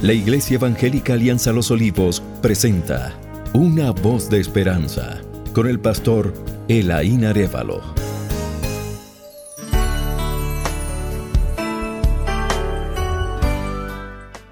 La 0.00 0.12
Iglesia 0.12 0.54
Evangélica 0.54 1.14
Alianza 1.14 1.50
Los 1.50 1.72
Olivos 1.72 2.22
presenta 2.40 3.18
Una 3.52 3.90
voz 3.90 4.30
de 4.30 4.38
esperanza 4.38 5.20
con 5.52 5.66
el 5.66 5.80
pastor 5.80 6.32
Elaín 6.68 7.24
Arevalo. 7.24 7.80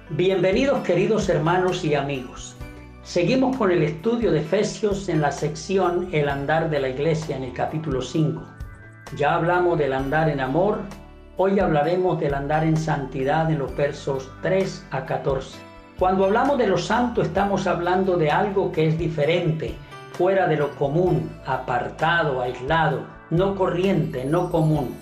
Bienvenidos 0.09 0.83
queridos 0.83 1.29
hermanos 1.29 1.85
y 1.85 1.95
amigos. 1.95 2.57
Seguimos 3.03 3.55
con 3.55 3.71
el 3.71 3.83
estudio 3.83 4.33
de 4.33 4.41
Efesios 4.41 5.07
en 5.07 5.21
la 5.21 5.31
sección 5.31 6.09
El 6.11 6.27
andar 6.27 6.69
de 6.69 6.81
la 6.81 6.89
iglesia 6.89 7.37
en 7.37 7.43
el 7.43 7.53
capítulo 7.53 8.01
5. 8.01 8.43
Ya 9.15 9.35
hablamos 9.35 9.79
del 9.79 9.93
andar 9.93 10.27
en 10.27 10.41
amor, 10.41 10.81
Hoy 11.39 11.59
hablaremos 11.59 12.19
del 12.19 12.33
andar 12.33 12.63
en 12.63 12.75
santidad 12.75 13.51
en 13.51 13.59
los 13.59 13.75
versos 13.77 14.27
3 14.41 14.87
a 14.89 15.05
14. 15.05 15.59
Cuando 15.99 16.25
hablamos 16.25 16.57
de 16.57 16.65
lo 16.65 16.79
santo 16.79 17.21
estamos 17.21 17.67
hablando 17.67 18.17
de 18.17 18.31
algo 18.31 18.71
que 18.71 18.87
es 18.87 18.97
diferente, 18.97 19.75
fuera 20.13 20.47
de 20.47 20.57
lo 20.57 20.75
común, 20.77 21.29
apartado, 21.45 22.41
aislado, 22.41 23.05
no 23.29 23.55
corriente, 23.55 24.25
no 24.25 24.49
común. 24.49 24.95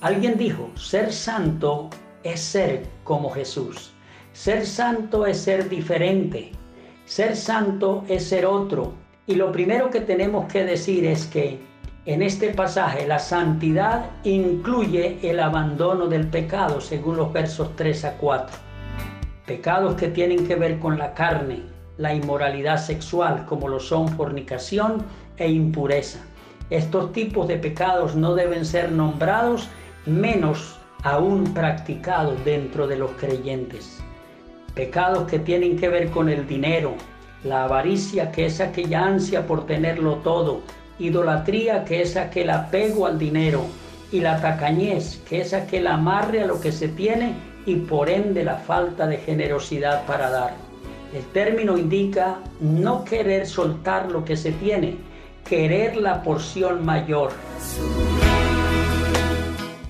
Alguien 0.00 0.38
dijo, 0.38 0.70
ser 0.76 1.12
santo 1.12 1.90
es 2.22 2.40
ser 2.40 2.86
como 3.04 3.28
Jesús. 3.28 3.92
Ser 4.32 4.64
santo 4.64 5.26
es 5.26 5.38
ser 5.38 5.68
diferente. 5.68 6.52
Ser 7.04 7.36
santo 7.36 8.02
es 8.08 8.26
ser 8.26 8.46
otro. 8.46 8.94
Y 9.26 9.34
lo 9.34 9.52
primero 9.52 9.90
que 9.90 10.00
tenemos 10.00 10.50
que 10.50 10.64
decir 10.64 11.04
es 11.04 11.26
que 11.26 11.60
en 12.06 12.22
este 12.22 12.50
pasaje, 12.50 13.04
la 13.04 13.18
santidad 13.18 14.06
incluye 14.22 15.18
el 15.28 15.40
abandono 15.40 16.06
del 16.06 16.28
pecado, 16.28 16.80
según 16.80 17.16
los 17.16 17.32
versos 17.32 17.74
3 17.74 18.04
a 18.04 18.12
4. 18.12 18.56
Pecados 19.44 19.96
que 19.96 20.06
tienen 20.06 20.46
que 20.46 20.54
ver 20.54 20.78
con 20.78 20.98
la 20.98 21.14
carne, 21.14 21.62
la 21.98 22.14
inmoralidad 22.14 22.76
sexual, 22.76 23.44
como 23.46 23.66
lo 23.66 23.80
son 23.80 24.08
fornicación 24.08 25.04
e 25.36 25.50
impureza. 25.50 26.20
Estos 26.70 27.12
tipos 27.12 27.48
de 27.48 27.56
pecados 27.56 28.14
no 28.14 28.36
deben 28.36 28.64
ser 28.64 28.92
nombrados, 28.92 29.68
menos 30.04 30.78
aún 31.02 31.52
practicados 31.54 32.44
dentro 32.44 32.86
de 32.86 32.98
los 32.98 33.10
creyentes. 33.12 34.00
Pecados 34.76 35.28
que 35.28 35.40
tienen 35.40 35.76
que 35.76 35.88
ver 35.88 36.10
con 36.10 36.28
el 36.28 36.46
dinero, 36.46 36.94
la 37.42 37.64
avaricia, 37.64 38.30
que 38.30 38.46
es 38.46 38.60
aquella 38.60 39.04
ansia 39.04 39.44
por 39.44 39.66
tenerlo 39.66 40.16
todo, 40.18 40.60
idolatría, 40.98 41.84
que 41.84 42.02
es 42.02 42.16
aquel 42.16 42.50
apego 42.50 43.06
al 43.06 43.18
dinero, 43.18 43.66
y 44.12 44.20
la 44.20 44.40
tacañez, 44.40 45.20
que 45.28 45.40
es 45.40 45.52
aquel 45.52 45.86
amarre 45.86 46.42
a 46.42 46.46
lo 46.46 46.60
que 46.60 46.72
se 46.72 46.88
tiene 46.88 47.34
y 47.66 47.76
por 47.76 48.08
ende 48.08 48.44
la 48.44 48.56
falta 48.56 49.06
de 49.06 49.18
generosidad 49.18 50.06
para 50.06 50.30
dar. 50.30 50.54
El 51.12 51.24
término 51.32 51.76
indica 51.76 52.38
no 52.60 53.04
querer 53.04 53.46
soltar 53.46 54.10
lo 54.10 54.24
que 54.24 54.36
se 54.36 54.52
tiene, 54.52 54.96
querer 55.48 55.96
la 55.96 56.22
porción 56.22 56.84
mayor. 56.84 57.32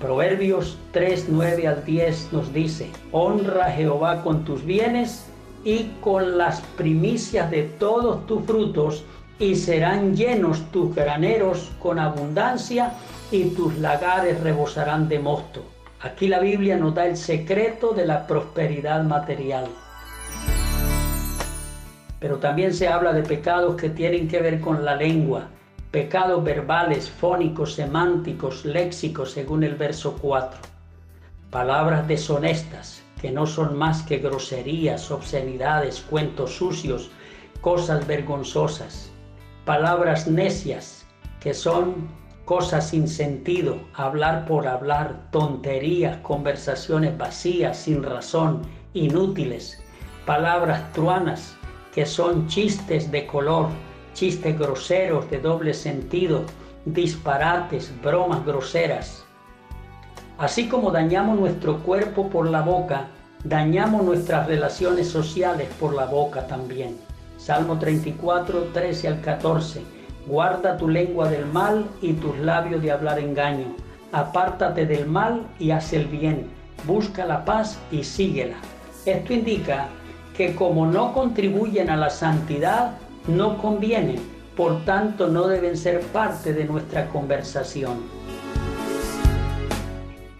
Proverbios 0.01 0.79
3, 0.93 1.27
9 1.31 1.69
al 1.69 1.85
10 1.85 2.33
nos 2.33 2.53
dice, 2.53 2.91
honra 3.13 3.67
a 3.67 3.73
Jehová 3.73 4.23
con 4.23 4.45
tus 4.45 4.65
bienes 4.65 5.27
y 5.65 5.91
con 6.01 6.39
las 6.39 6.61
primicias 6.77 7.51
de 7.51 7.65
todos 7.65 8.27
tus 8.27 8.45
frutos, 8.45 9.05
y 9.39 9.55
serán 9.55 10.17
llenos 10.17 10.71
tus 10.71 10.95
graneros 10.95 11.71
con 11.79 11.99
abundancia 11.99 12.93
y 13.31 13.51
tus 13.51 13.77
lagares 13.79 14.41
rebosarán 14.41 15.09
de 15.09 15.19
mosto. 15.19 15.63
Aquí 16.01 16.29
la 16.29 16.41
Biblia 16.41 16.77
nos 16.77 16.95
da 16.95 17.07
el 17.07 17.17
secreto 17.17 17.93
de 17.93 18.07
la 18.07 18.27
prosperidad 18.27 19.03
material. 19.05 19.67
Pero 22.19 22.39
también 22.39 22.73
se 22.73 22.89
habla 22.89 23.13
de 23.13 23.23
pecados 23.23 23.77
que 23.77 23.91
tienen 23.91 24.27
que 24.27 24.41
ver 24.41 24.61
con 24.61 24.85
la 24.85 24.97
lengua, 24.97 25.49
pecados 25.91 26.43
verbales, 26.43 27.11
fónicos, 27.11 27.75
semánticos, 27.75 28.65
léxicos, 28.65 29.33
según 29.33 29.65
el 29.65 29.75
verso 29.75 30.17
4. 30.21 30.59
Palabras 31.51 32.09
deshonestas, 32.09 33.03
que 33.21 33.31
no 33.31 33.47
son 33.47 33.77
más 33.77 34.03
que 34.03 34.19
groserías, 34.19 35.11
obscenidades, 35.11 36.01
cuentos 36.01 36.57
sucios, 36.57 37.11
cosas 37.61 38.07
vergonzosas 38.07 39.13
palabras 39.67 40.29
necias, 40.29 41.05
que 41.41 41.53
son 41.53 42.07
cosas 42.45 42.91
sin 42.91 43.09
sentido, 43.09 43.77
hablar 43.95 44.47
por 44.47 44.69
hablar, 44.69 45.29
tonterías, 45.33 46.19
conversaciones 46.19 47.19
vacías, 47.19 47.77
sin 47.77 48.05
razón, 48.05 48.63
inútiles, 48.95 49.83
palabras 50.25 50.93
truanas, 50.93 51.57
que 51.93 52.07
son 52.07 52.47
chistes 52.47 53.11
de 53.11 53.27
color, 53.27 53.67
chistes 54.15 54.57
groseros 54.57 55.29
de 55.31 55.41
doble 55.41 55.75
sentido, 55.75 56.43
disparates, 56.85 57.93
bromas 58.01 58.47
groseras. 58.47 59.25
Así 60.39 60.69
como 60.69 60.93
dañamos 60.93 61.41
nuestro 61.41 61.79
cuerpo 61.81 62.31
por 62.31 62.49
la 62.49 62.63
boca, 62.63 63.09
dañamos 63.43 64.05
nuestras 64.05 64.47
relaciones 64.47 65.09
sociales 65.09 65.69
por 65.81 65.93
la 65.93 66.05
boca 66.05 66.47
también. 66.47 67.06
Salmo 67.37 67.79
34, 67.79 68.71
13 68.73 69.09
al 69.09 69.21
14. 69.21 69.83
Guarda 70.27 70.77
tu 70.77 70.89
lengua 70.89 71.29
del 71.29 71.47
mal 71.47 71.87
y 72.01 72.15
tus 72.15 72.37
labios 72.39 72.83
de 72.83 72.91
hablar 72.91 73.19
engaño. 73.19 73.77
Apártate 74.11 74.87
del 74.87 75.07
mal 75.07 75.47
y 75.59 75.71
haz 75.71 75.93
el 75.93 76.07
bien. 76.07 76.49
Busca 76.87 77.27
la 77.27 77.45
paz 77.45 77.79
y 77.91 78.03
síguela. 78.05 78.57
Esto 79.05 79.33
indica 79.33 79.89
que 80.37 80.55
como 80.55 80.87
no 80.87 81.13
contribuyen 81.13 81.91
a 81.91 81.97
la 81.97 82.11
santidad, 82.11 82.93
no 83.29 83.59
convienen. 83.59 84.21
Por 84.57 84.85
tanto, 84.85 85.29
no 85.29 85.47
deben 85.47 85.77
ser 85.77 86.01
parte 86.01 86.53
de 86.53 86.65
nuestra 86.65 87.09
conversación. 87.09 87.95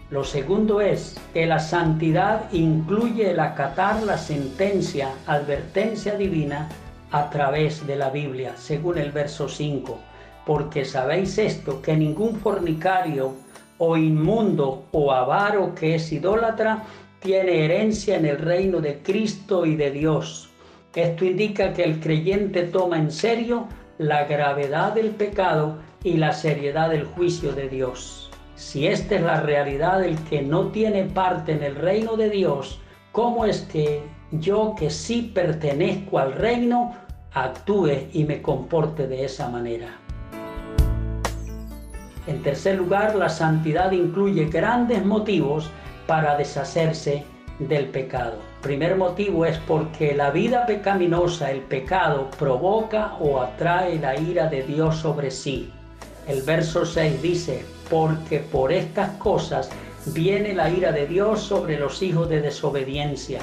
Lo 0.09 0.23
segundo 0.23 0.81
es 0.81 1.17
que 1.33 1.45
la 1.45 1.59
santidad 1.59 2.51
incluye 2.51 3.31
el 3.31 3.39
acatar 3.39 4.01
la 4.03 4.17
sentencia, 4.17 5.09
advertencia 5.27 6.15
divina 6.15 6.69
a 7.11 7.29
través 7.29 7.85
de 7.87 7.95
la 7.95 8.09
Biblia, 8.09 8.53
según 8.57 8.97
el 8.97 9.11
verso 9.11 9.47
5, 9.47 9.97
porque 10.45 10.85
sabéis 10.85 11.37
esto, 11.37 11.81
que 11.81 11.95
ningún 11.95 12.35
fornicario 12.35 13.33
o 13.77 13.95
inmundo 13.95 14.85
o 14.91 15.11
avaro 15.11 15.75
que 15.75 15.95
es 15.95 16.11
idólatra 16.11 16.83
tiene 17.19 17.65
herencia 17.65 18.17
en 18.17 18.25
el 18.25 18.37
reino 18.37 18.79
de 18.79 18.99
Cristo 19.01 19.65
y 19.65 19.75
de 19.75 19.91
Dios. 19.91 20.49
Esto 20.95 21.25
indica 21.25 21.73
que 21.73 21.83
el 21.83 21.99
creyente 21.99 22.63
toma 22.63 22.97
en 22.97 23.11
serio 23.11 23.67
la 23.99 24.25
gravedad 24.25 24.93
del 24.93 25.11
pecado 25.11 25.77
y 26.03 26.17
la 26.17 26.33
seriedad 26.33 26.89
del 26.89 27.05
juicio 27.05 27.51
de 27.51 27.69
Dios. 27.69 28.31
Si 28.55 28.87
esta 28.87 29.15
es 29.15 29.21
la 29.21 29.41
realidad 29.41 29.99
del 29.99 30.17
que 30.23 30.41
no 30.41 30.69
tiene 30.69 31.03
parte 31.03 31.51
en 31.51 31.61
el 31.61 31.75
reino 31.75 32.17
de 32.17 32.29
Dios, 32.29 32.79
¿cómo 33.11 33.45
es 33.45 33.61
que 33.61 34.01
yo 34.31 34.75
que 34.77 34.89
sí 34.89 35.31
pertenezco 35.33 36.19
al 36.19 36.33
reino, 36.33 36.95
actúe 37.33 38.09
y 38.13 38.23
me 38.23 38.41
comporte 38.41 39.07
de 39.07 39.25
esa 39.25 39.49
manera. 39.49 39.99
En 42.27 42.43
tercer 42.43 42.75
lugar, 42.75 43.15
la 43.15 43.29
santidad 43.29 43.91
incluye 43.91 44.45
grandes 44.45 45.05
motivos 45.05 45.69
para 46.07 46.37
deshacerse 46.37 47.23
del 47.59 47.87
pecado. 47.87 48.37
Primer 48.61 48.97
motivo 48.97 49.45
es 49.45 49.57
porque 49.59 50.13
la 50.13 50.29
vida 50.31 50.65
pecaminosa, 50.65 51.51
el 51.51 51.61
pecado, 51.61 52.29
provoca 52.37 53.15
o 53.19 53.41
atrae 53.41 53.97
la 53.99 54.19
ira 54.19 54.47
de 54.47 54.63
Dios 54.63 54.97
sobre 54.97 55.31
sí. 55.31 55.71
El 56.27 56.41
verso 56.41 56.85
6 56.85 57.21
dice, 57.21 57.65
porque 57.89 58.39
por 58.39 58.73
estas 58.73 59.11
cosas 59.11 59.69
viene 60.07 60.53
la 60.53 60.69
ira 60.69 60.91
de 60.91 61.07
Dios 61.07 61.41
sobre 61.41 61.79
los 61.79 62.01
hijos 62.01 62.29
de 62.29 62.41
desobediencia. 62.41 63.39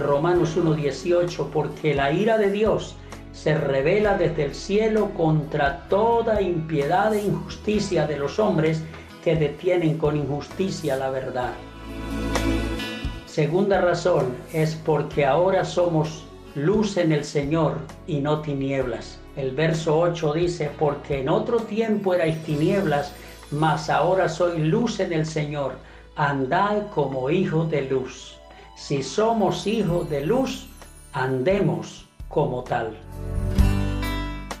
Romanos 0.00 0.56
1.18, 0.56 1.50
porque 1.52 1.94
la 1.94 2.10
ira 2.12 2.38
de 2.38 2.50
Dios 2.50 2.96
se 3.32 3.54
revela 3.54 4.18
desde 4.18 4.44
el 4.44 4.54
cielo 4.54 5.10
contra 5.16 5.86
toda 5.88 6.42
impiedad 6.42 7.14
e 7.14 7.24
injusticia 7.24 8.06
de 8.06 8.18
los 8.18 8.38
hombres 8.38 8.82
que 9.22 9.36
detienen 9.36 9.98
con 9.98 10.16
injusticia 10.16 10.96
la 10.96 11.10
verdad. 11.10 11.52
Segunda 13.26 13.80
razón 13.80 14.34
es 14.52 14.74
porque 14.74 15.24
ahora 15.24 15.64
somos 15.64 16.24
luz 16.54 16.96
en 16.96 17.12
el 17.12 17.24
Señor 17.24 17.78
y 18.06 18.20
no 18.20 18.40
tinieblas. 18.40 19.20
El 19.36 19.52
verso 19.52 19.98
8 19.98 20.32
dice, 20.32 20.70
porque 20.78 21.20
en 21.20 21.28
otro 21.28 21.60
tiempo 21.60 22.14
erais 22.14 22.42
tinieblas, 22.42 23.12
mas 23.52 23.88
ahora 23.88 24.28
soy 24.28 24.58
luz 24.58 24.98
en 24.98 25.12
el 25.12 25.26
Señor. 25.26 25.74
Andad 26.16 26.88
como 26.92 27.30
hijos 27.30 27.70
de 27.70 27.82
luz. 27.82 28.39
Si 28.80 29.02
somos 29.02 29.66
hijos 29.66 30.08
de 30.08 30.24
luz, 30.24 30.66
andemos 31.12 32.08
como 32.28 32.64
tal. 32.64 32.96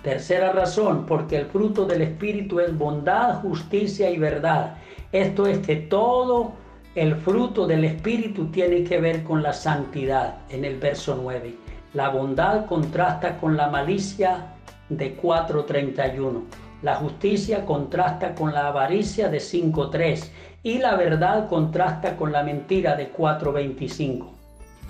Tercera 0.02 0.52
razón, 0.52 1.06
porque 1.06 1.38
el 1.38 1.46
fruto 1.46 1.86
del 1.86 2.02
Espíritu 2.02 2.60
es 2.60 2.76
bondad, 2.76 3.40
justicia 3.40 4.10
y 4.10 4.18
verdad. 4.18 4.76
Esto 5.10 5.46
es 5.46 5.58
que 5.66 5.76
todo 5.76 6.52
El 6.94 7.16
fruto 7.16 7.66
del 7.66 7.84
Espíritu 7.84 8.50
tiene 8.50 8.84
que 8.84 9.00
ver 9.00 9.24
con 9.24 9.42
la 9.42 9.54
santidad 9.54 10.40
en 10.50 10.66
el 10.66 10.78
verso 10.78 11.18
9. 11.20 11.54
La 11.94 12.10
bondad 12.10 12.66
contrasta 12.66 13.38
con 13.38 13.56
la 13.56 13.68
malicia 13.68 14.54
de 14.90 15.16
4.31. 15.16 16.42
La 16.82 16.94
justicia 16.96 17.66
contrasta 17.66 18.34
con 18.34 18.54
la 18.54 18.68
avaricia 18.68 19.28
de 19.28 19.38
5.3 19.38 20.30
y 20.62 20.78
la 20.78 20.96
verdad 20.96 21.48
contrasta 21.48 22.16
con 22.16 22.32
la 22.32 22.42
mentira 22.42 22.96
de 22.96 23.12
4.25. 23.12 24.26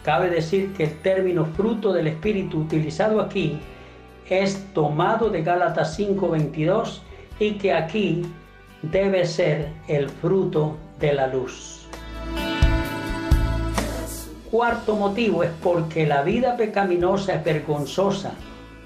Cabe 0.05 0.31
decir 0.31 0.73
que 0.73 0.85
el 0.85 0.99
término 1.01 1.45
fruto 1.45 1.93
del 1.93 2.07
Espíritu 2.07 2.61
utilizado 2.61 3.21
aquí 3.21 3.59
es 4.29 4.73
tomado 4.73 5.29
de 5.29 5.43
Gálatas 5.43 5.99
5:22 5.99 7.01
y 7.41 7.53
que 7.55 7.73
aquí 7.73 8.23
debe 8.83 9.27
ser 9.27 9.69
el 9.89 10.09
fruto 10.09 10.77
de 11.01 11.13
la 11.13 11.27
luz. 11.27 11.89
Cuarto 14.51 14.97
motivo 14.97 15.43
es 15.45 15.51
porque 15.63 16.07
la 16.07 16.23
vida 16.23 16.57
pecaminosa 16.57 17.35
es 17.35 17.45
vergonzosa, 17.45 18.33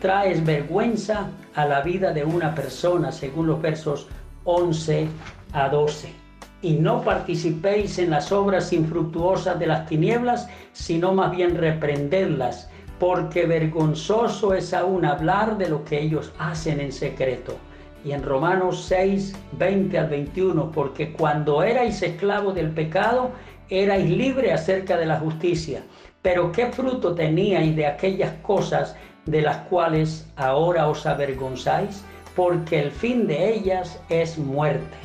trae 0.04 0.38
vergüenza 0.42 1.30
a 1.54 1.64
la 1.64 1.80
vida 1.80 2.12
de 2.12 2.22
una 2.22 2.54
persona, 2.54 3.10
según 3.10 3.46
los 3.46 3.62
versos 3.62 4.06
11 4.44 5.08
a 5.54 5.70
12. 5.70 6.12
Y 6.60 6.74
no 6.74 7.00
participéis 7.00 7.98
en 7.98 8.10
las 8.10 8.30
obras 8.30 8.74
infructuosas 8.74 9.58
de 9.58 9.66
las 9.66 9.86
tinieblas, 9.86 10.46
sino 10.74 11.14
más 11.14 11.34
bien 11.34 11.56
reprenderlas 11.56 12.68
porque 12.98 13.46
vergonzoso 13.46 14.52
es 14.52 14.74
aún 14.74 15.06
hablar 15.06 15.56
de 15.56 15.70
lo 15.70 15.82
que 15.86 16.02
ellos 16.02 16.34
hacen 16.38 16.80
en 16.80 16.92
secreto. 16.92 17.56
Y 18.04 18.12
en 18.12 18.22
Romanos 18.22 18.84
6, 18.86 19.34
20 19.52 19.98
al 19.98 20.10
21, 20.10 20.70
porque 20.70 21.14
cuando 21.14 21.62
erais 21.62 22.02
esclavos 22.02 22.54
del 22.54 22.72
pecado, 22.72 23.30
erais 23.70 24.10
libres 24.10 24.52
acerca 24.52 24.98
de 24.98 25.06
la 25.06 25.18
justicia. 25.18 25.82
Pero 26.20 26.52
¿qué 26.52 26.66
fruto 26.66 27.14
teníais 27.14 27.74
de 27.74 27.86
aquellas 27.86 28.34
cosas 28.42 28.96
de 29.26 29.42
las 29.42 29.58
cuales 29.68 30.26
ahora 30.36 30.88
os 30.88 31.06
avergonzáis? 31.06 32.04
Porque 32.34 32.80
el 32.80 32.90
fin 32.90 33.26
de 33.26 33.54
ellas 33.54 34.00
es 34.08 34.38
muerte. 34.38 34.96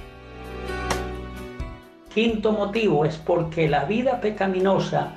Quinto 2.13 2.51
motivo 2.51 3.05
es 3.05 3.17
porque 3.17 3.69
la 3.69 3.85
vida 3.85 4.19
pecaminosa 4.19 5.13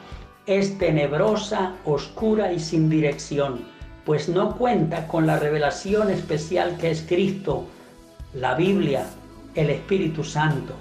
es 0.47 0.77
tenebrosa, 0.79 1.77
oscura 1.85 2.53
y 2.53 2.59
sin 2.59 2.91
dirección, 2.91 3.61
pues 4.05 4.29
no 4.29 4.57
cuenta 4.57 5.07
con 5.07 5.27
la 5.27 5.39
revelación 5.39 6.11
especial 6.11 6.77
que 6.79 6.91
es 6.91 7.03
Cristo, 7.03 7.65
la 8.35 8.55
Biblia, 8.55 9.07
el 9.55 9.71
Espíritu 9.71 10.25
Santo. 10.25 10.75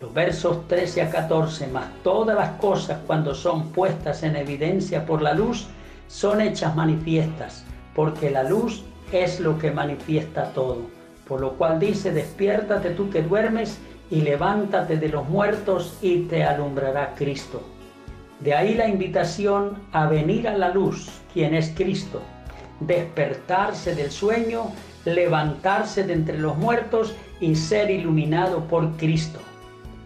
Los 0.00 0.12
versos 0.12 0.68
13 0.68 1.02
a 1.02 1.10
14, 1.10 1.68
más 1.68 1.86
todas 2.02 2.36
las 2.36 2.50
cosas 2.60 2.98
cuando 3.06 3.34
son 3.34 3.70
puestas 3.70 4.22
en 4.22 4.36
evidencia 4.36 5.06
por 5.06 5.22
la 5.22 5.32
luz, 5.32 5.66
son 6.06 6.40
hechas 6.40 6.74
manifiestas, 6.76 7.64
porque 7.94 8.30
la 8.30 8.42
luz 8.42 8.84
es 9.12 9.40
lo 9.40 9.58
que 9.58 9.70
manifiesta 9.70 10.52
todo. 10.52 10.82
Por 11.26 11.40
lo 11.40 11.52
cual 11.52 11.78
dice, 11.78 12.12
despiértate 12.12 12.90
tú 12.90 13.10
que 13.10 13.22
duermes 13.22 13.78
y 14.10 14.20
levántate 14.20 14.98
de 14.98 15.08
los 15.08 15.28
muertos 15.28 15.96
y 16.02 16.20
te 16.22 16.44
alumbrará 16.44 17.14
Cristo. 17.14 17.62
De 18.40 18.54
ahí 18.54 18.74
la 18.74 18.88
invitación 18.88 19.78
a 19.92 20.06
venir 20.06 20.48
a 20.48 20.56
la 20.56 20.68
luz, 20.68 21.08
quien 21.32 21.54
es 21.54 21.72
Cristo, 21.74 22.20
despertarse 22.80 23.94
del 23.94 24.10
sueño, 24.10 24.70
levantarse 25.04 26.04
de 26.04 26.12
entre 26.12 26.38
los 26.38 26.56
muertos 26.56 27.14
y 27.40 27.54
ser 27.54 27.90
iluminado 27.90 28.64
por 28.64 28.96
Cristo. 28.96 29.38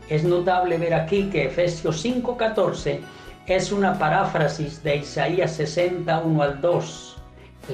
Es 0.08 0.24
notable 0.24 0.78
ver 0.78 0.94
aquí 0.94 1.28
que 1.30 1.46
Efesios 1.46 2.04
5:14 2.04 3.00
es 3.56 3.72
una 3.72 3.98
paráfrasis 3.98 4.82
de 4.82 4.96
Isaías 4.96 5.52
61 5.56 6.42
al 6.42 6.60
2. 6.60 7.16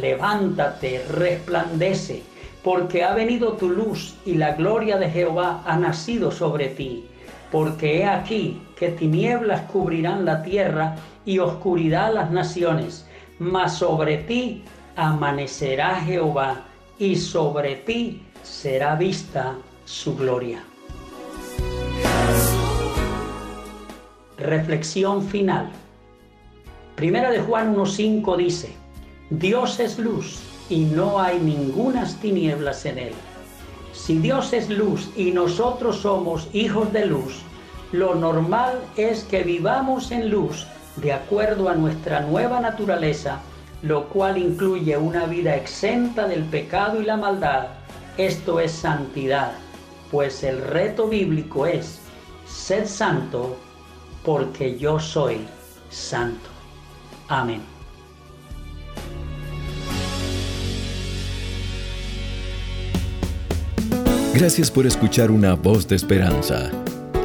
Levántate, 0.00 1.04
resplandece, 1.10 2.22
porque 2.62 3.04
ha 3.04 3.14
venido 3.14 3.52
tu 3.54 3.68
luz 3.68 4.16
y 4.24 4.34
la 4.34 4.52
gloria 4.52 4.96
de 4.96 5.10
Jehová 5.10 5.62
ha 5.66 5.76
nacido 5.76 6.30
sobre 6.30 6.68
ti 6.68 7.08
porque 7.54 7.98
he 7.98 8.04
aquí 8.04 8.60
que 8.76 8.88
tinieblas 8.88 9.60
cubrirán 9.70 10.24
la 10.24 10.42
tierra 10.42 10.96
y 11.24 11.38
oscuridad 11.38 12.12
las 12.12 12.32
naciones, 12.32 13.06
mas 13.38 13.78
sobre 13.78 14.16
ti 14.18 14.64
amanecerá 14.96 16.00
Jehová 16.00 16.62
y 16.98 17.14
sobre 17.14 17.76
ti 17.76 18.24
será 18.42 18.96
vista 18.96 19.54
su 19.84 20.16
gloria. 20.16 20.64
Reflexión 24.38 25.22
final. 25.22 25.68
Primera 26.96 27.30
de 27.30 27.38
Juan 27.38 27.76
1.5 27.76 28.36
dice, 28.36 28.74
Dios 29.30 29.78
es 29.78 29.96
luz 29.96 30.40
y 30.68 30.80
no 30.80 31.20
hay 31.20 31.38
ningunas 31.38 32.16
tinieblas 32.16 32.84
en 32.84 32.98
él. 32.98 33.12
Si 33.92 34.18
Dios 34.18 34.52
es 34.52 34.68
luz 34.68 35.08
y 35.16 35.30
nosotros 35.30 35.98
somos 35.98 36.48
hijos 36.52 36.92
de 36.92 37.06
luz, 37.06 37.42
lo 37.92 38.16
normal 38.16 38.80
es 38.96 39.22
que 39.22 39.44
vivamos 39.44 40.10
en 40.10 40.30
luz 40.30 40.66
de 40.96 41.12
acuerdo 41.12 41.68
a 41.68 41.76
nuestra 41.76 42.20
nueva 42.20 42.58
naturaleza, 42.58 43.38
lo 43.82 44.08
cual 44.08 44.36
incluye 44.36 44.96
una 44.96 45.26
vida 45.26 45.54
exenta 45.54 46.26
del 46.26 46.42
pecado 46.42 47.00
y 47.00 47.04
la 47.04 47.16
maldad. 47.16 47.68
Esto 48.18 48.58
es 48.58 48.72
santidad, 48.72 49.52
pues 50.10 50.42
el 50.42 50.60
reto 50.60 51.06
bíblico 51.06 51.66
es, 51.66 52.00
sed 52.46 52.86
santo 52.86 53.56
porque 54.24 54.78
yo 54.78 54.98
soy 54.98 55.38
santo. 55.90 56.48
Amén. 57.28 57.60
Gracias 64.34 64.70
por 64.70 64.86
escuchar 64.86 65.30
una 65.30 65.54
voz 65.54 65.86
de 65.86 65.94
esperanza. 65.94 66.70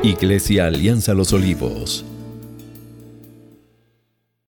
Iglesia 0.04 0.68
Alianza 0.68 1.13
Los 1.16 1.34
Olivos. 1.34 2.06